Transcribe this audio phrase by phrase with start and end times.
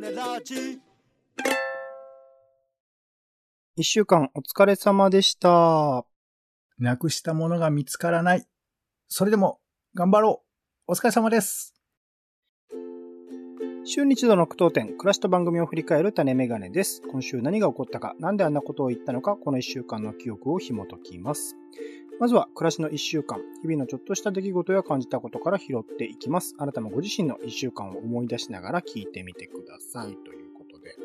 [0.00, 0.78] ネラジ
[3.76, 6.04] 一週間お疲れ様でした。
[6.78, 8.46] なくしたものが見つからない。
[9.08, 9.58] それでも、
[9.94, 10.42] 頑張ろ
[10.86, 10.92] う。
[10.92, 11.74] お疲れ様です。
[13.84, 17.00] 週に一度の苦闘点、暮らしと番組を振り返る種メガネです。
[17.10, 21.56] 今週何が起こったか、なんであんなことを言ったのか、この一週間の記憶を紐解きます。
[22.18, 26.54] まずは、暮らしの一週間、日々のちょっとした出来事や感じたことから拾っていきます。
[26.56, 30.16] あなたもご自身の一週間を思い出しながら聞いてみてください。
[30.24, 30.96] ということで。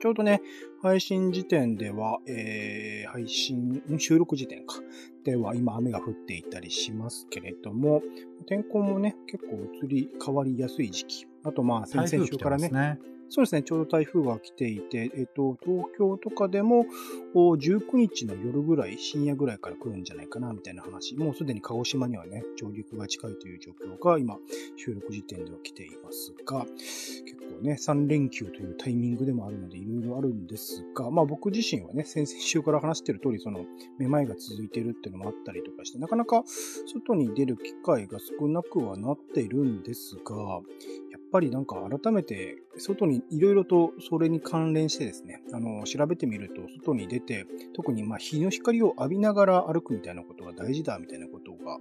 [0.00, 0.42] ちょうどね、
[0.82, 4.80] 配信時点では、えー、配信、収録時点か。
[5.22, 8.02] では、今雨が降っていたりしますけれども、
[8.46, 11.31] 天候もね、結構移り変わりやすい時期。
[11.44, 12.98] あと、まあ、先々週からね、ね。
[13.34, 16.84] そうですね、ちょうど台風が来ていて、えっと、東京とかでも、
[17.32, 21.16] お19日の夜ぐらい、深夜ぐらいから来るんじゃないかな、みたいな話。
[21.16, 24.36] もうすでに鹿児島にはね、上陸が近いという状況が今、
[24.76, 33.64] 収録時点では来ていますが、結構ね、3連休というタイミングでもあるので、いろいろあるんですが、まあ僕自身はね、先々週から話してる通り、その、
[33.98, 40.60] めまいが続いてるっていうのもあったりとかして、なかなか外に出る機会が少なくはなっているんですが、
[41.32, 51.78] ぱりなんか改めて外にいろいろとそれに関連してですね、あの、調べてみると外に出て、特にまあ日の光を浴びながら歩くみたいなことが大事だみたいなことが、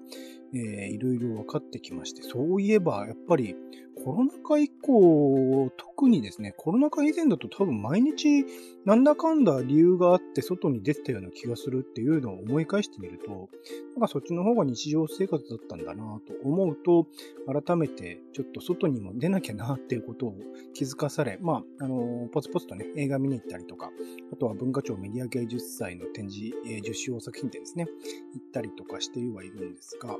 [0.53, 3.55] えーいろいろ分かってきまして、そういえばやっぱり
[4.03, 8.45] コロナ禍以降、特にですね、コロナ禍以前だと多分毎日
[8.85, 13.49] なんだかんだ理由があって外に出てたような気がするっていうのを思い返してみると、
[13.93, 17.07] なんかそっちの方が日常生活だったんだなと思うと、
[17.47, 20.35] 改めてちょっと外にも出なきゃなっていうことを
[20.73, 23.91] 気づかされ、まあ、あの、ポツポツとね、映画見に行ったりとか、
[24.31, 27.85] あとは文化庁メディア芸術祭の展示、えー受賞作品展ですね、
[28.33, 30.17] 行ったりとかしてはいるんですが、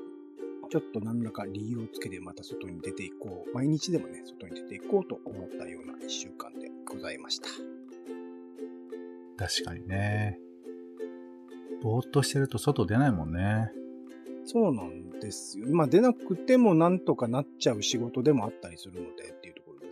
[0.69, 3.53] ちょっと何らか理由をつけてまた外に出ていこう。
[3.53, 7.49] 毎日でもね、外に出ていこうと思ったような一週間でございました。
[9.37, 10.39] 確かにね。
[11.81, 13.71] ぼーっとしてると外出ないもんね。
[14.45, 15.67] そうなんですよ。
[15.71, 19.33] まあ出なくてもなんとかなっちゃう仕事でもあったりするので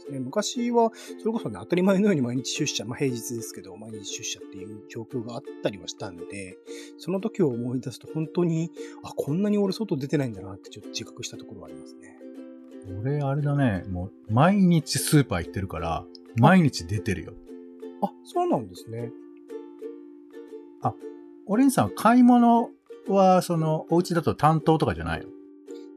[0.09, 0.19] ね。
[0.19, 6.57] 昔は、それこそね、当たり前のように毎日出社、まあ平日ですけど、毎日出社っていう状況があったりはしたんで、
[6.97, 8.71] その時を思い出すと本当に、
[9.03, 12.19] あ、こんなに俺外出てないんだなってちょっと自覚したところはありますね。
[13.01, 13.85] 俺、あれだね。
[13.89, 16.05] もう、毎日スーパー行ってるから、
[16.37, 17.33] 毎日出てるよ。
[18.01, 19.11] あ、そうなんですね。
[21.51, 22.69] オレンさん、買い物
[23.07, 25.25] は、その、お家だと担当とかじゃないの？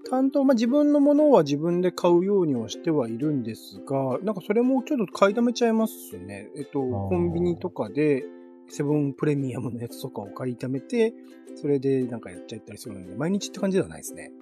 [0.08, 6.50] 担当、まあ、自分のものは自分で買うようにはしてはいるんですが、なんかそれもちょっと買いだめちゃいますね。
[6.56, 8.24] えっと、ーコンビニとかで、
[8.68, 11.14] セブンプレミアムのやつとかを買いだめて、
[11.56, 14.32] それでなんかやっちゃったりするので、毎日って感じではないですね。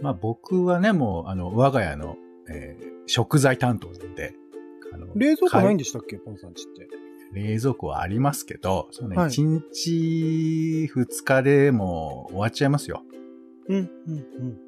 [0.00, 2.16] まあ僕はね、もう、あの、我が家の、
[2.48, 4.34] えー食材担当で、
[4.92, 6.88] あの冷蔵庫ないんででしたっけ、ポンさんちって。
[7.32, 13.02] 冷蔵庫はありますけど、そのはい1日2日でもう終わっちゃいますよ。
[13.68, 14.58] うん、うん、うん、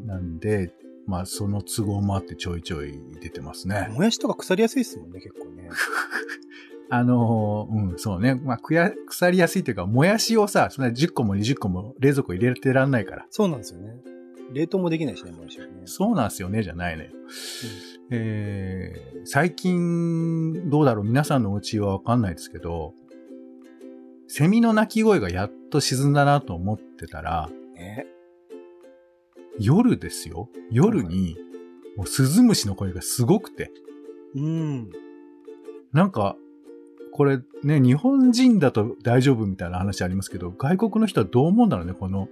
[0.00, 0.72] うんなんで、
[1.06, 3.96] まあその都合もあってちょいちょい出てますねうん。。
[3.96, 5.70] もやしとか腐りやすいですもんね、結構ね。
[6.88, 8.36] あのーうん、そうね。
[8.36, 13.26] まあ、くや腐りやすいというか、もやしをさ、そんな10個も20個も冷蔵庫入れてらんないから。
[13.30, 13.96] そうなんですよね。
[14.52, 15.72] 冷凍もできないしね、もやしはね。
[15.86, 17.10] そうなんすよね、じゃないのよ。
[18.10, 22.94] えー、最近、どうだろう皆さんのお家はわかんないですけど、
[24.28, 28.06] セミの鳴き声がやっと沈んだなと思ってたら、ね。
[29.58, 30.48] 夜ですよ。
[30.70, 31.36] 夜に、
[31.96, 33.70] もうスズムシの声がすごくて。
[34.34, 34.90] うん。
[35.92, 36.36] なんか、
[37.12, 42.28] これね、日本人だと大丈夫みたいな話ありますけど、外国の人はどう思うんだろうね、この、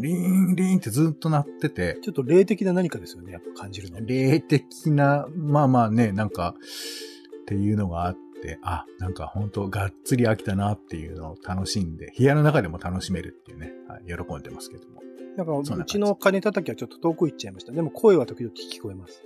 [0.00, 4.00] リーン、リーンってずっと鳴ってて、ちょっと霊的な何かですよね、やっぱ感じるの。
[4.00, 6.56] 霊的な、まあまあね、なんか、
[7.42, 15.07] っていうのがあって、あ、なんか本当がっつり飽きたなっていうのを楽しんで、部屋の中でも楽しめるっていうね、はい、喜んでますけども。
[15.38, 17.70] なんか、うちの金叩きはちょっと遠く行っちゃいました。
[17.70, 19.22] でも声は時々聞こえます。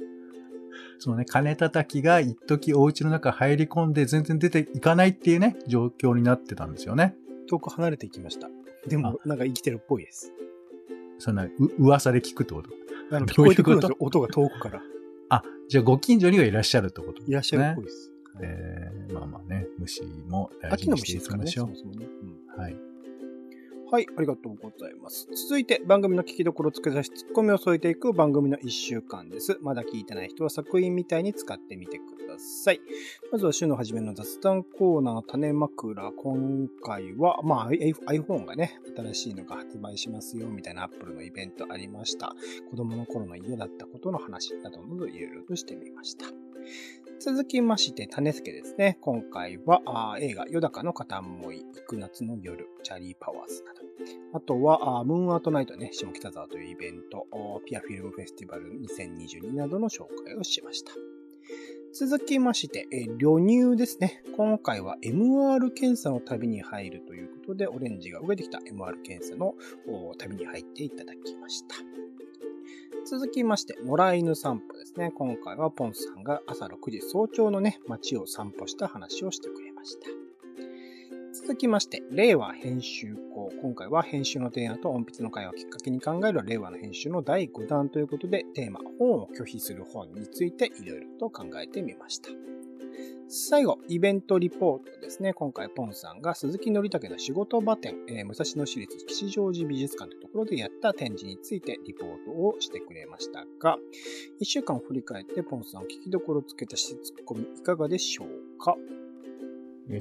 [0.99, 7.17] そのね、金叩きが一時お家の中入り込んで全然出ていかないっていうね、状況になってたんですよね。
[7.49, 8.51] 遠く離れていきました。
[8.87, 10.35] でも、なんか生きてるっぽいです。
[11.19, 12.69] そんな、う噂で聞くってこと？
[12.69, 14.83] どあの聞こえてくるんですよ、音が遠くから。
[15.31, 17.25] あ、じゃあご近所にはいらっしゃるってことね。
[17.29, 18.13] いらっしゃるっぽいです。
[18.43, 21.77] えー、まあまあね、虫も大事にしてい虫ですからね、きましょう。
[21.77, 22.07] そもそもね。
[22.23, 22.77] うんはい。
[23.93, 25.29] はい、ありがとうございます。
[25.35, 29.59] 続いて、番組の聞きどころを付け出し、ツッコミを添えていく番組の1週間です。
[29.61, 32.81] まだ聞いてない人は作品みたいに使ってみてください。
[33.31, 36.11] まずは週の初めの雑談コーナー、種枕。
[36.13, 42.35] 今回は、まあ、I- iPhone がね、新しいのが発売しますよ、みたいな Apple のイベントありました。
[42.71, 46.25] 子供の頃の家だったことの話などなどいろいろとしてみました。
[47.21, 48.99] 続きまして、種付けですね。
[49.01, 53.83] 今回は映画、よだかの片思い、行く夏の夜、チャリーパワーズなど。
[54.35, 57.27] あとは、ムーンアートナイトね、下北沢というイベント、
[57.65, 60.93] ピアフィルムフェスティバル2022などの紹介をしました。
[61.95, 64.25] 続きまして、え旅入ですね。
[64.37, 69.55] 今回は MR 検査の旅に入るということで、オレンジが植えてきた MR 検査の
[70.19, 71.77] 旅に入っていただきました。
[73.05, 75.11] 続きまして、野良犬散歩ですね。
[75.11, 80.07] 今回はポンさんが朝6時早朝のね、街を散歩した話をしてくれました。
[81.33, 83.51] 続きまして、令和編集校。
[83.63, 92.29] 今回は編集の提案と音筆の会話をきっかけに考える令和の編集の第5弾ということで、テーマ、本を拒否する本についていろいろと考えてみました。
[93.35, 95.33] 最後、イベントリポートですね。
[95.33, 103.79] 今回、ポンさんが鈴木のりたけの仕事場展、えー、武蔵野市立吉祥寺美術館というところでやった展示についてリポートをしてくれましたが、
[104.39, 108.77] 一週間を振り返って、ポンさん、聞きどころつけたしツッコミいかがでしょうか？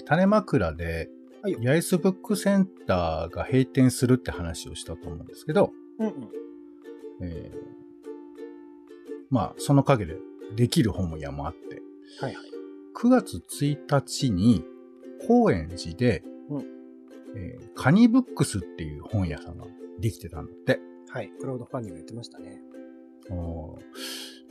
[0.04, 1.10] 種枕で、
[1.42, 6.30] はい、八重洲ブックセンターが閉店するって話をしたと思うんですけど、うんうん。
[7.22, 7.60] えー、
[9.30, 10.18] まあ、その陰で
[10.58, 11.82] できる本屋もあって、
[12.20, 12.46] はいはい、
[12.96, 14.64] 9月1日に
[15.28, 16.66] 高円寺で、うん
[17.36, 19.66] えー、カニブックスっていう本屋さんが
[20.00, 20.80] できてたんだって。
[21.10, 21.30] はい。
[21.40, 22.62] クラウドファンディングやってましたね。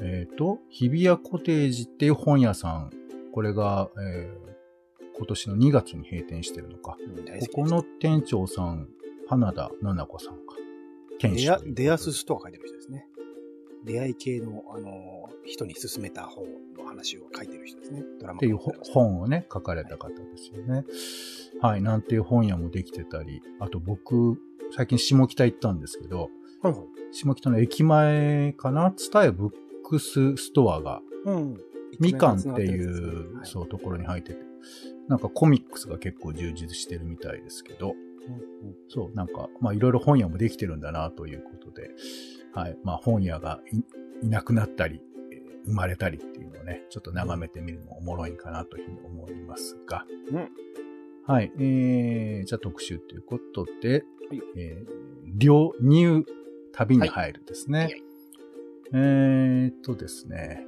[0.00, 2.90] えっ、ー、と、日比谷コテージっていう本屋さん。
[3.32, 6.96] これが、えー、今年の2月に閉店してるのか。
[6.98, 8.88] うん、ここの店長さん、
[9.28, 10.54] 花田奈々子さんが
[11.20, 13.06] 店主デアスストア書いてる人ですね。
[13.84, 16.44] 出会い系の、あの、人に勧めた本
[16.76, 18.02] の話を書いてる人ですね。
[18.20, 20.84] ドラマっていう本をね、書かれた方ですよね。
[21.60, 24.40] はい、はい、なんていう本屋もできてたり、あと僕、
[24.76, 26.30] 最近下北行ったんですけど、
[26.62, 28.92] はいはい、下北の駅前かな？
[28.92, 29.50] ツタヤブッ
[29.82, 31.60] クスストアが、うん、
[31.98, 34.40] みかんっていう、はい、そう、ところに入ってて、
[35.08, 37.94] なんかコミックスが結構充実してるみたいですけど、
[38.28, 38.36] うんう
[38.72, 41.90] ん、そう、なんか、まあいろいろ本屋もできてるんだなということで、
[42.52, 42.78] はい。
[42.84, 43.60] まあ本屋が
[44.22, 45.02] いなくなったり、
[45.64, 50.04] 生まれたりっていうのをね、ちょっと眺めてみるのもおもろいかなというふうに思いますが。
[50.32, 50.48] うん。
[51.26, 51.52] はい。
[51.58, 54.90] えー、じゃあ特集ということで、はい、えー、
[55.36, 56.24] 両入
[56.72, 57.78] 旅に入るですね。
[57.78, 58.02] はい、
[58.94, 60.66] えーっとですね。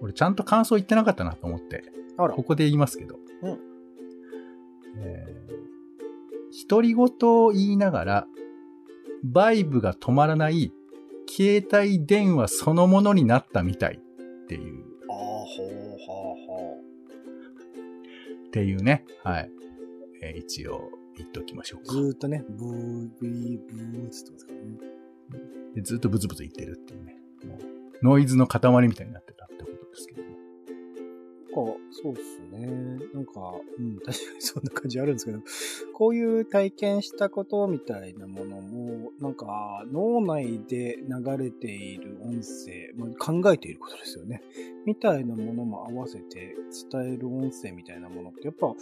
[0.00, 1.84] 俺ちゃんと感想言ってなかったなと思って、
[2.16, 3.16] ここで言いますけど。
[3.42, 3.58] うん。
[4.98, 8.26] えー、独り言を言いながら、
[9.24, 10.72] バイブが止まらない
[11.28, 14.84] 携帯電話そのものになったみたいっていう。
[15.08, 18.46] ああ、ほうほうほう。
[18.48, 19.04] っていうね。
[19.22, 19.50] はい。
[20.22, 21.92] えー、一応言っときましょうか。
[21.92, 24.78] ずーっとね、ブービーブーつってますからね。
[25.74, 27.16] でずっとブツブツ言ってるっていうね。
[27.44, 30.29] もうノイズの塊みたいになってたってことですけども。
[31.50, 31.56] か、
[31.90, 32.66] そうっすね。
[33.12, 35.40] なんか、うん、確かにそんな感じあるんですけど、
[35.94, 44.42] こういう体験したことみたいなものも、なんか、脳内で流れている音声、まあ、考えていることですよね。
[44.86, 46.54] みたいなものも合わせて
[46.90, 48.74] 伝える音声みたいなものって、やっぱ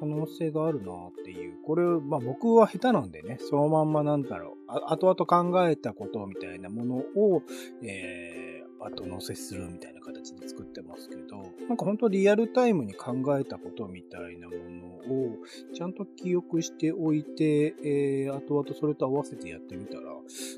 [0.00, 1.62] 可能性があるなっていう。
[1.64, 7.42] これ、まあ僕は下手なんでね、そのまんまなんだろう、あ後々考えたことみたいなものを、
[7.82, 8.53] えー
[8.86, 11.36] 後乗せするみたいな形で作ってますけど、
[11.68, 15.36] なんか本当リアルタイムに考えたことみたいなものを
[15.74, 20.02] ちゃんと記憶しておいて、えー、後々それと合わせてやってみたら、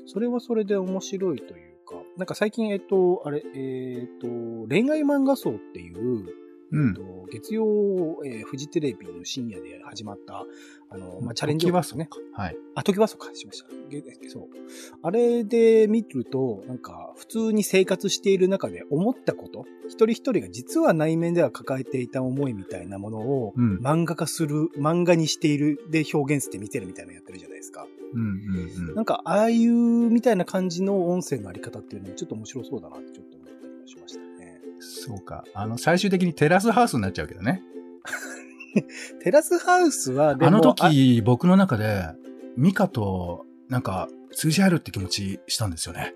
[0.05, 4.27] それはそれで面白いというか、なんか最近、えっと、あれ、えっと、
[4.67, 6.93] 恋愛漫画層っていう、うん、
[7.31, 7.65] 月曜、
[8.25, 10.45] えー、フジテレビの深夜で始まった、
[10.89, 12.09] あの、まあ、チャレンジをね。
[12.33, 12.57] はい。
[12.75, 13.67] あ、時はそうか、しました。
[14.29, 14.47] そう。
[15.01, 27.87] あれで見ると、なんか、普通に生活している中で思ったこと、一人一人が実は内面では抱えていた思いみたいなものを、漫画化する、漫画にしている、で表現して見てるみたいなのやってるじゃないですか。
[28.13, 28.95] うんうんうん。
[28.95, 34.26] なんか、ああいうみたいな感じの音声のあり方っていうのもちょっと面白そうだなってちょっと思ったりもしましたね。
[35.07, 35.45] そうか。
[35.53, 37.63] あの、最終的にテラスハウスになっちゃうけどね。
[39.23, 42.03] テラスハウスはあの時、僕の中で、
[42.57, 46.13] ミカと、なんか、通じ合えるって気持ちしたんですよね。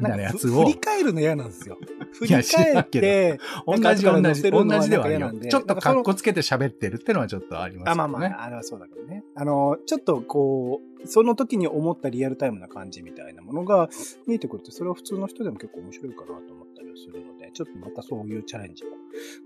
[0.00, 0.64] なやつを。
[0.64, 1.78] 振り返るの嫌なんですよ。
[2.12, 5.32] 振り返って、同じ同じ、同じではあるよ。
[5.50, 7.90] ちょっと格好つけて喋ってるってのはちょっとありますね。
[7.92, 9.24] あ、まあまあ、あれはそうだけどね。
[9.34, 13.88] あの、ちょっとこう、その時に思ったリアルタイムな感じみたいなものが
[14.26, 16.61] 見えてくると、それは普通の人でも結構面白いかなと思
[16.92, 18.90] ったりするので、ちょっとまたそういうチャレンジも、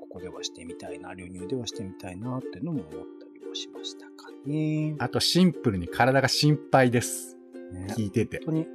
[0.01, 4.95] ここではしてみたいな、流入ではしてみたいなっていうのも思ったりもしましたかね。
[4.99, 7.37] あとシンプルに体が心配です。
[7.73, 8.39] ね聞いてて。
[8.45, 8.71] 本当に治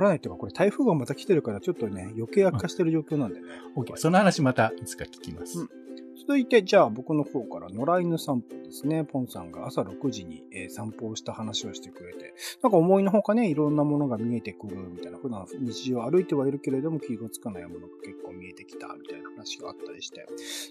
[0.00, 3.46] らないっていうか、これ台風がまた来てるから、ちょっとね、余計悪化してる状況なんでね。
[3.76, 3.96] OK。
[3.96, 5.60] その話またいつか聞きます。
[5.60, 5.81] うん
[6.24, 9.04] 続いて、じゃあ僕の方から野良犬散歩ですね。
[9.04, 20.24] ポンさんが朝6時に、えー散歩をした話をしてくれて、なんか思いのほかね、いろんなものが見えてくるみたいな、普段日常歩いてはいるけれども気がつかないものが結構見えてきたみたいな話があったりして、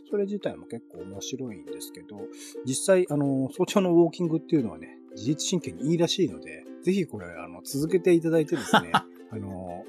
[0.10, 2.22] それ自体も結構面白いんですけど、
[2.66, 8.92] 実際、あの、早朝のウォーキングっていうのはね、自律神経にいいらしいので、ぜひこれ、あの、続けていただいてですね、
[9.30, 9.84] あの、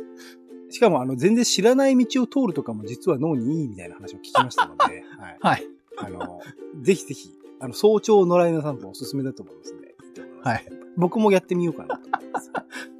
[0.73, 5.39] しかも、あの、全然知らない道を通るとかも実は脳にいいみたいな話を聞きましたので、 はい。
[5.41, 5.69] はい。
[5.99, 6.41] あの、
[6.81, 7.29] ぜひぜひ、
[7.61, 10.49] あの、早朝野良犬散歩おすすめだと思いますんで、いいと思います。
[10.49, 10.67] はい。
[10.97, 12.51] 僕もやってみようかなと思います。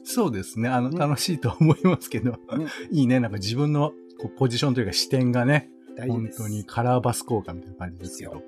[0.05, 0.69] そうですね。
[0.69, 3.21] あの、うん楽しいと思いますけど、うんいいね。
[3.21, 5.71] なんか自分のこうポジションというか視点がね、
[6.07, 6.29] 本。
[6.37, 8.43] 当にカラーバス効果みたいな感じですけど。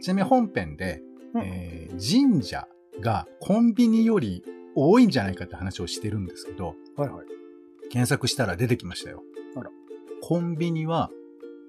[0.00, 1.02] ちなみに本編で、
[1.34, 2.66] うんえー神社
[3.00, 7.26] がコンビニより多いんじゃないかって話をしてるんですけど、はいはい。
[7.90, 9.22] 検索したら出てきましたよ。
[9.56, 9.70] あら
[10.22, 11.10] コンビニは、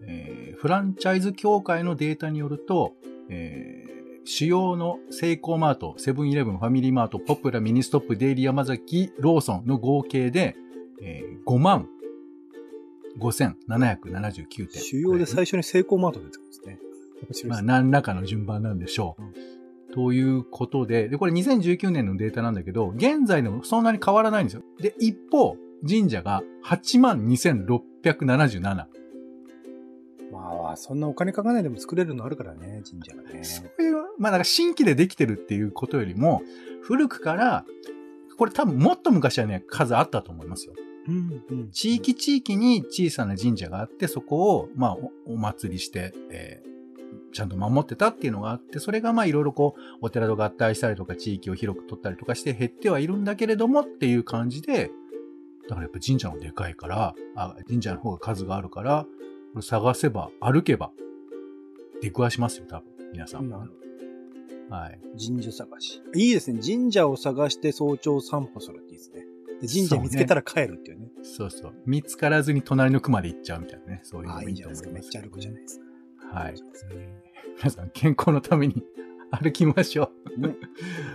[0.08, 2.94] えーフランチャイズ協会のデータによると、
[3.30, 3.92] えー
[4.24, 10.56] 主要のセイコーマート、セブンイレブン、ファミリーマート、ポプラ、ミニストップ、デイリーヤマザキ、ローソンの合計で、
[11.02, 11.88] えー5万
[13.18, 14.82] 5779点。
[14.82, 16.48] 主要で最初にセイコーマート出てくるん
[17.28, 17.50] ですね。
[17.50, 17.62] まあ。
[17.62, 19.24] 何らかの順番なんでしょう。
[19.24, 19.34] うん
[19.94, 24.64] ということで、で、これ2019年のデータなんだけど、現在でもそんなに変わらないんですよ。
[24.80, 25.58] で、一方、
[25.88, 28.86] 神社が82,677。
[30.32, 33.44] まあ、そんなお金かかないでも作れるのあるからね、神社がね。
[33.44, 36.42] そういう、まあなんか新規でできてるっていうことよりも、
[36.82, 37.66] 古くから、
[38.38, 40.74] これ多分もっと昔はね、数あったと思いますよ。
[41.08, 41.72] うん、うん。
[41.72, 46.72] 地域地域に小さな神社があって、そこを、まあお、お祭りして、えー
[47.34, 54.92] ちゃんと守ってたっていうのがあって、それがまあいろいろこう、お寺と合体したりとか、地域を広く取ったりとかして減ってはいるんだけれどもっていう感じで、
[55.64, 59.06] だからやっぱ神社のでかいから、あ神社の方が数があるから、
[59.54, 60.92] これ探せば、歩けば、
[62.02, 62.86] 出くわしますよ、多分。
[63.12, 65.00] 皆さんはい。
[65.04, 66.02] ど神社探し。
[66.16, 66.62] いいですね。
[66.66, 69.26] 神社を探して早朝散歩するっていいですね。
[69.62, 71.10] で神社見つけたら帰るっていうね。
[71.24, 71.74] そうそう。
[71.86, 74.00] 見つからずに隣の熊で行っちゃうみたいなね。
[74.04, 75.02] そういうのもいいと思いますけど。
[75.02, 75.86] ちゃ歩くじゃないですか。
[76.40, 76.56] はい。
[77.58, 78.84] 皆さん、健康のために
[79.30, 80.40] 歩きましょう。
[80.40, 80.56] ね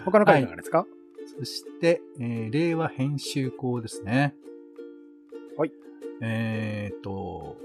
[0.05, 0.87] 他の回いかがですか、
[1.39, 4.35] そして、えー令和編集校ですね。
[5.57, 5.73] はい。
[6.21, 7.57] えっ、と、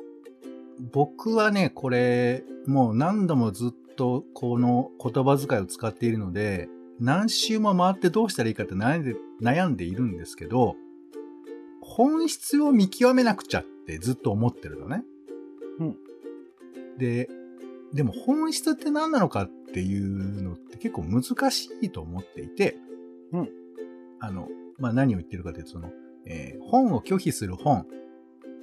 [0.92, 10.76] 僕はね、これ、もう何度もずっとこの言葉遣いを使っているので、何周も回ってどうしたらいいかって悩んで悩んでいるんですけど、
[11.82, 15.04] 本質を見極めなくちゃってずっと思ってるのね。
[15.80, 15.98] うん。
[16.98, 17.30] で、
[17.94, 22.78] でも本質って何なのかっていうのって結構難しいと思っていて、
[23.32, 23.50] うん。
[24.20, 24.48] あの、
[24.78, 25.92] まあ、何を言ってるかというと、その、
[26.26, 27.86] えー本を拒否する本。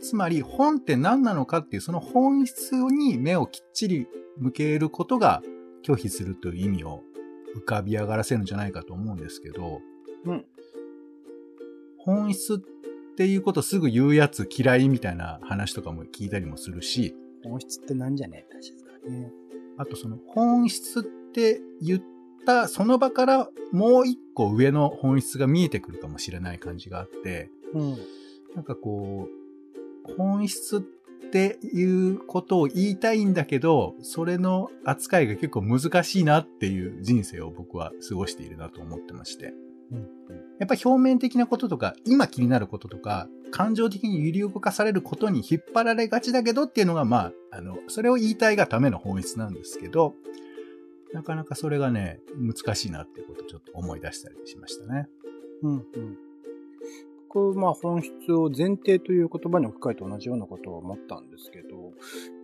[0.00, 4.06] つまり、本って何なのかっていう、その本質に目をきっちり
[4.38, 5.42] 向けることが
[5.82, 7.02] 拒否するという意味を
[7.56, 9.80] 浮かび上がらせるんじゃないかと思うんですけど、
[10.24, 10.44] うん。
[11.98, 12.58] 本質っ
[13.16, 19.32] ていうことすぐ言うやつ嫌いみたいな話とかも聞いたりもするし、本質ってなんじゃねえって話ですからね。
[19.76, 22.02] あとその本質って言っ
[22.44, 27.98] たその場からもう一個上の本質が見えてくるかもしれない感じがあって、うん。
[28.54, 30.80] なんかこう、本質っ
[31.30, 39.52] ていうことを言いたいんだけど、それの扱いが結構難しいなっていう人生を僕は過ごしているなと思ってまして。
[39.92, 40.08] うん。
[40.58, 50.14] やっぱ表面的なこととか、今気になることとか、感情的に揺り動かされることに引っ張られがちだけどっていうのが、まあ、あの、それを言いたいがための本質なんですけど、
[51.12, 55.08] なかなかそれがね、難しいなっていうことをちょっと思い出したりしましたね。
[55.62, 55.72] うん。
[55.72, 55.82] うん。
[57.28, 61.87] 僕、まあ、本質を前提という言葉に置き換えて同じようなことを思ったんですけど、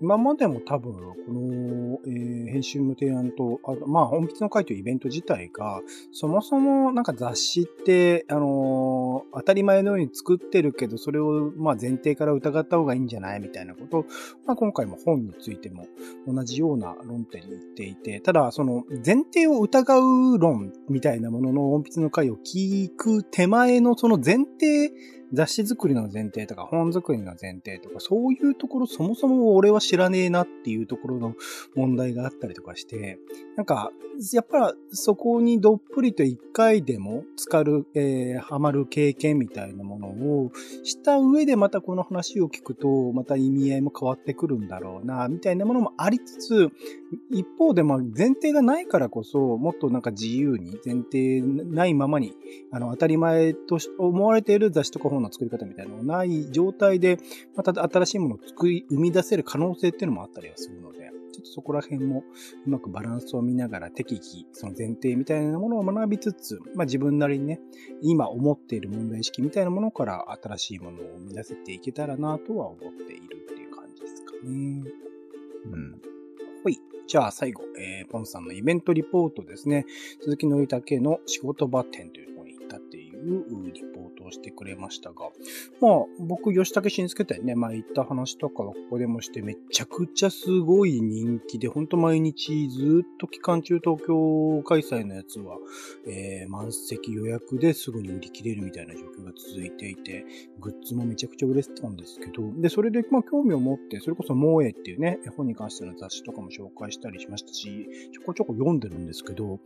[0.01, 5.81] 今までも多分、この、えー編集の提案と、あまあ、本質の会というイベント自体が、
[6.13, 13.41] そもそもなんか雑誌って、あのー当たり前のように作ってるけど、それを、まあ、前提から疑った方がいいんじゃない？
[13.41, 14.05] みたいなことを、
[14.47, 15.87] まあ、今回も本についても
[16.27, 24.93] 同じような論点に言っていて、ただ、その前提を疑う論みたいなものの音筆の回を聞く手前のその前提、
[25.33, 31.35] 雑誌作りの前提とか本作りの前提とか、そういうところそもそも俺は知らねえなっていうところの
[31.75, 33.19] 問題があったりとかして、
[33.57, 33.91] なんか、
[34.33, 40.53] やっぱそこにどっぷりと一回でも浸かる、えー、ハマる経験みたいなものを
[40.85, 46.71] した上でまたこの話を聞くと、また意味合いも変わってくるんだろうな、みたいなものもありつつ、
[47.31, 52.35] 一方でまあ前提がないからこそ、もっとなんか自由に、前提ないままに、
[52.71, 57.19] あの、当たり前と思われている雑誌とか本の作り方みたいなのがない状態で、
[57.57, 62.23] また新しいものを作り、生み出せる可能性っていうのもあったりはするので、ちょっとそこら辺も
[62.67, 67.61] うまくバランスを見ながら適宜、その前提みたいなものを学びつつ、まあ自分なりにね、
[68.03, 74.85] 今思っている問題意識みたいなものから新しいものを生み出せていけたらなとは思っているっていう感じですかね。
[75.73, 76.01] うん。
[76.63, 76.79] ほい。
[77.07, 79.87] じゃあ最後、えー、ポンさんのイベントリポートですね。
[80.21, 85.31] 鈴木のりたけの仕事場店というところに行ったっていいうリポートをしてくれましたが、
[85.81, 95.59] まあ、僕、吉武慎介店ね、前言った話とかはここでもして、めちゃくちゃすごい人気で、ほんと毎日ずっと期間中東京開催のやつは、
[96.07, 100.25] えー、満席予約ですぐに売り切れるみたいな状況が続いていて、
[100.61, 109.61] グッズもめちゃくちゃ売れてたんですけど、で、それで、まあ、興味を持って、それこそ、萌えっていうね、絵本に関しての雑誌とかも紹介したりしましたし、ちょこちょこ読んでるんですけど、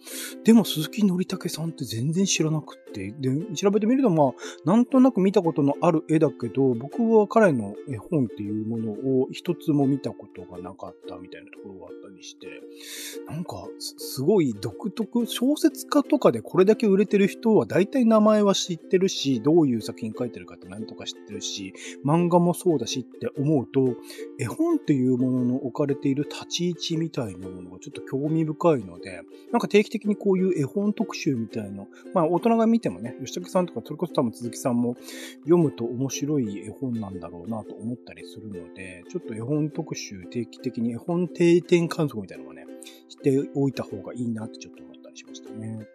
[0.44, 4.32] でも鈴木のりたけさんって全然知らなくって、で、調べてみると、まあ、
[4.64, 12.46] なんとなく見たことのある絵だけど、僕は彼の絵本っていうものを一つも見たことがなかったみたいなところがあったりして、
[13.28, 21.74] なんか、すごい独特、小説家とかでこれだけ売れてる人は大体名前は知ってるし、どういう作品書いてるかって何とか知ってるし、
[22.04, 23.96] 漫画もそうだしって思うと、
[24.38, 34.97] 絵本っていうものの置かれている立ち位置みたいなものがちょっと興味深いので、なんか定期的にこういう絵本特集みたいな、まあ大人が見てもね、吉武さんとかそれこそ多分鈴木さんも
[35.40, 42.66] 読むと面白い絵本なんだろうなと思ったりするので、ちょっと絵本特集定期的に絵本定点観測みたいなのがね、
[43.09, 45.87] しておいた方がいいなってちょっと思ったりしましたね。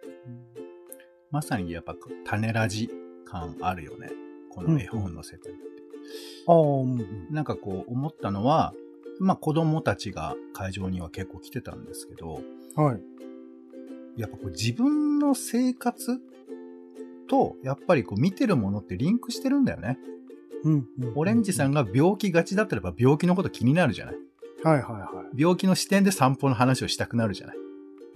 [1.30, 2.90] まさにやっぱ種ラジ
[3.24, 4.08] 感あるよね。
[4.50, 5.62] この絵本の世界って。
[6.46, 8.72] うん、ああ、なんかこう思ったのは、
[9.18, 12.40] まあ子供たちが会場には結構来てたんですけど、
[12.76, 13.00] はい。
[14.16, 16.20] やっぱこう自分の生活
[17.28, 19.98] と、やっぱりこう見てるものってリンクしてるんだよね。
[20.64, 21.12] うん、うん。
[21.14, 24.14] オレンジさんが病気がちだったらば病気のこと気になるじゃない。
[24.62, 25.40] はいはいはい。
[25.40, 27.56] 病気の視点で散歩の話をしたくなるじゃない。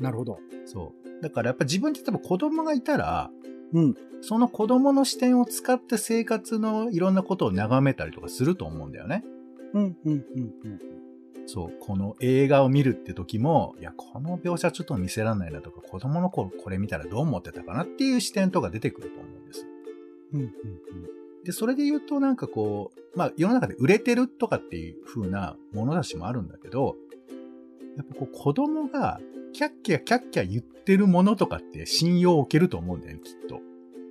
[0.01, 0.39] なるほど。
[0.65, 1.23] そう。
[1.23, 3.31] だからやっぱ自分って例えば子供がいたら、
[3.73, 3.95] うん。
[4.21, 9.25] その子供の視点を使って生活のいろんなことを眺めたりとかすると思うんだよね。
[9.75, 10.25] うん、うん、うん、
[10.65, 10.79] うん。
[11.51, 19.67] そう、この映画を見るって時も、いや、この描写ちょっと見せらんないなとか、子供の頃これ見たらどう思ってたかなっていう視点とか出てくると思うんです。
[20.35, 20.53] うんうんうん、
[21.45, 26.97] で、それで言うとなんかこう、まあ世の中で売れてるとかっていう風な物差しもあるんだけど、
[27.97, 29.19] やっぱこう子供が
[29.55, 33.63] キャッキャキャッキャ言ってるものとかって信用を受けると思うんだよね、きっと。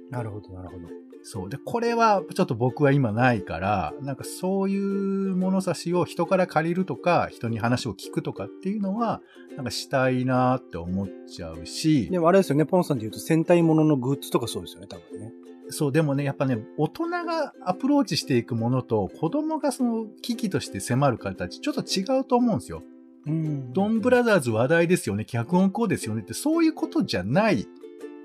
[0.10, 0.88] なるほど、なるほど。
[1.30, 1.50] そう。
[1.50, 9.22] で、これはちょっと僕は今ないから、なんかそういう物差しを人から借りるとか、人に話を聞くとかっていうのは、
[9.58, 12.10] なんかしたいなって思っちゃうし。
[12.10, 15.34] でもあれですよね、ポンさんで言うと戦隊もののグッズとかそうですよね、多分ね。
[15.70, 22.84] そう、でもね、やっぱね、大人がアプローチしていくものと、子供がその危機として迫る形、ちょっと違うと思うんですよ。
[23.26, 23.74] うん。
[23.74, 27.66] ドンブラザーズ話題ですよね、脚本こうですよねって、そういうことじゃないね。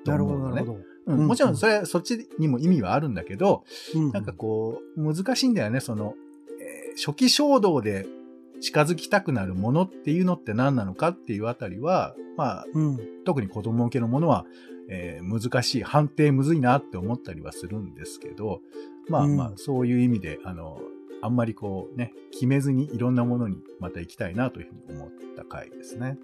[0.05, 0.92] なるほど、なるほど。
[1.07, 6.15] うん、もちろんそれ、そっちにも意味はあるんだけど、うん、なんかこう、難しいんだよね、その、
[6.61, 8.07] えー、初期衝動で
[8.61, 14.47] 近づきたくなるものっていうのって何なのかっていうあたりは、まあ、うん、特に子供向けのものは、
[14.89, 18.61] えー、難しい、判定むずいなって思ったりはするんですけど、
[19.09, 20.81] まあまあ、そういう意味で、あの、
[21.23, 26.19] あんまりこうね、決めずにいろんなものにまた行きたいなというふうに思った回ですね。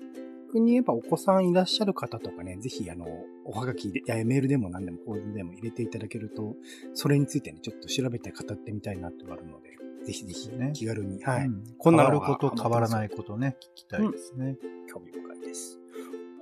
[0.48, 3.06] 逆に言えばお子さんいらっしゃる方とかね、ぜひあの、
[3.44, 6.56] おはがきで、メールでも何でも、こういうでも入れていただけると、
[6.94, 11.46] それについてね、ちょっと調べて語ってみたいなってあるので、ぜひぜひね、気軽に、はい。
[11.46, 14.87] うん、こんなこと、変わらないことね、聞きたいですね、うん。
[14.87, 15.78] 興味深いです。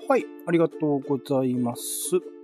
[0.08, 2.35] はい、ありがとうございます。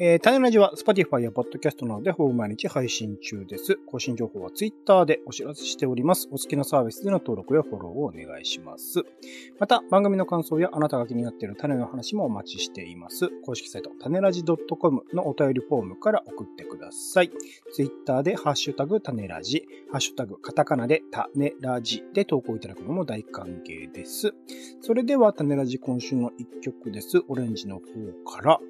[0.00, 3.74] えー、種ラジは Spotify や Podcast などでほぼ毎日配信中です。
[3.84, 6.28] 更新情報は Twitter でお知らせしております。
[6.30, 9.02] お好きなサービスでの登録やフォローをお願いします。
[9.58, 13.28] また、番組の感想やあなたが気になっている種の話もお待ちしています。
[13.44, 17.32] 公式サイト、種ラジ .com のお便りフォームから送ってください。
[17.74, 24.32] Twitter でハッシュタグ種ラジ、ハッシュタグカタカナで種ラジで投稿いただくのも大歓迎です。
[24.80, 27.20] それでは種ラジ今週の一曲です。
[27.26, 27.84] オレンジの方
[28.30, 28.60] から、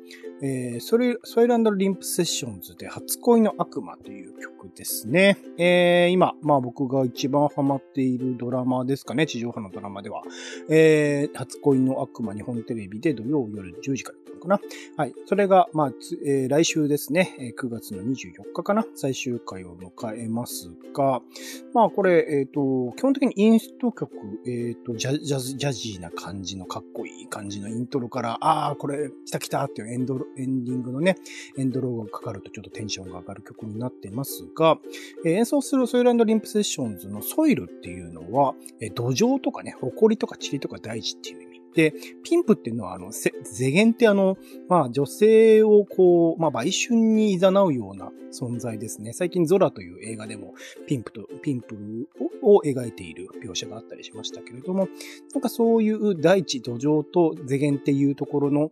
[0.40, 5.36] えー、それ、ソイランドリンプセッションズで初恋の悪魔という曲ですね。
[5.58, 10.22] えー、今、まあ僕が一番ハマっているドラマですかね、地上波のドラマでは。
[10.68, 14.60] えー、初恋の悪魔日本テレビで土曜夜10時からかかな。
[14.96, 15.14] はい。
[15.26, 15.92] それが、まあ、
[16.24, 21.20] えー、来週ですね、え9月の24日かな、最終回を迎えますが、
[21.74, 24.10] まあ、これ、えっ、ー、と、基本的にインスト曲、
[24.46, 31.07] えっ、とジャ、ジャズ、ジャジーな感じのかっこいい感じのイントロから、ああ、これ、来た来たっていうエンド、エンディングのね、
[31.58, 34.78] エンドローがかかるとちょっとテンションが上がる曲になってますが、
[35.24, 43.32] えー、演奏するソイルリンプセッションズのソイルっていうのは、えー、土壌とかね、埃とか塵とか大地っていうで、ピンプっていうのは、あの、世
[43.72, 44.36] 間ってあの、
[44.68, 49.12] まあ、女性をこう、まあ、売春に誘うような存在ですね。
[49.12, 50.54] 最近ゾラという映画でも、
[50.86, 51.76] ピンプと、ピンプ
[52.42, 54.88] を描いている描写があったりしましたけれども、
[55.34, 58.70] なんかそういう大地、土壌と世間っていうところの、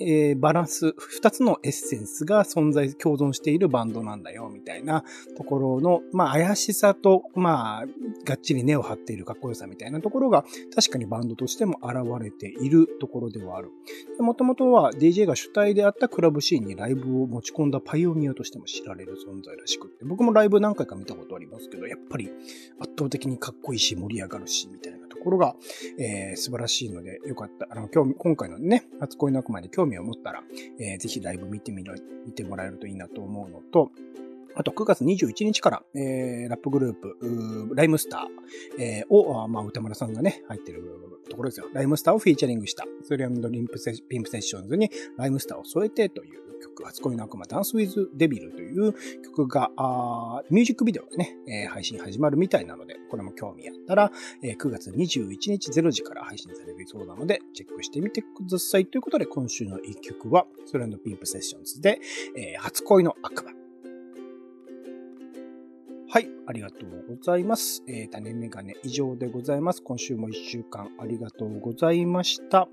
[0.00, 5.04] えー、バランス、二つのエッセンスが存在、共存しているバンドなんだよ、みたいな
[5.36, 7.86] ところの、まあ、怪しさと、まあ、
[8.24, 13.70] がっちり根を張っているかっこよさみたいなところが、確かにバンドとしても現れてているところではある。
[14.20, 22.30] もともとは DJ が主体であったクラブシーンにライブを持ち込んだパイオニアとしても知られる存在らしくて、僕もライブ何回か見たことありますけど、やっぱり
[22.80, 25.56] 圧倒的にかっこいいし盛り上がるし、みたいなところが、
[25.98, 27.66] えー、素晴らしいので、よかった。
[27.70, 30.42] あの、今日、今回のね、初恋の悪魔に興味を持ったら、
[30.78, 31.94] えー、ぜひライブ見てみろ、
[32.26, 33.90] 見てもらえるといいなと思うのと、
[34.54, 40.82] あと9月21日から、えー、ラップグループ、ライムスター、えー、を、まあ、宇多丸さんがね、入ってる
[41.28, 41.66] ところですよ。
[41.72, 58.86] ライムスターをフィーチャリングした、ソイルアンドピンプセピンプセッションズにライムスターを添えてという曲、初恋の悪魔 Dance with Devil という曲が、あミュージックビデオがね、えー、配信始まるみたいなので、これも興味あったら、えー、9月21日0時から配信されるそうなので、チェックしてみてください。
[58.86, 62.00] ということで、今週の一曲は、ソイルアンドピンプセッションズで、
[62.36, 63.67] えー、初恋の悪魔。
[66.10, 67.82] はい、ありがとうございます。
[67.86, 69.82] えー、種メガネ以上でございます。
[69.82, 72.66] 今週も一週間ありがとうございました。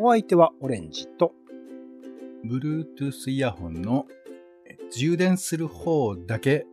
[0.00, 1.34] お相手はオレンジと、
[2.44, 4.06] Bluetooth イヤホンの
[4.90, 6.66] 充電する方だけ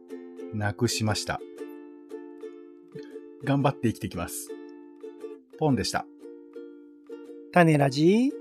[0.56, 1.40] なくしました。
[3.44, 4.50] 頑張って生きていきます。
[5.60, 6.08] ポンでした。
[7.52, 8.32] 種ラジ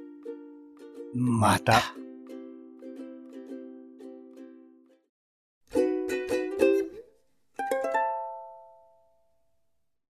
[1.13, 1.95] また。